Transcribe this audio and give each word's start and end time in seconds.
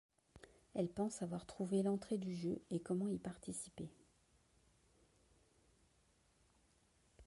Elle 0.73 0.87
pense 0.89 1.21
avoir 1.21 1.45
trouvé 1.45 1.83
l'entrée 1.83 2.17
du 2.17 2.33
jeu 2.33 2.59
et 2.71 2.79
comment 2.79 3.07
y 3.07 3.19
participer. 3.19 3.87